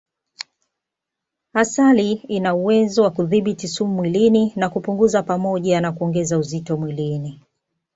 [1.53, 7.41] Asali ina uwezo wa kudhibiti sumu mwilini na kupunguza pamoja na kuongeza uzito mwilini